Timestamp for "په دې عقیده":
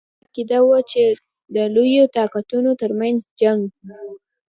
0.03-0.57